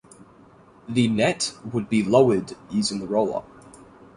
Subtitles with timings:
[0.89, 3.43] The net would be lowered using the roller.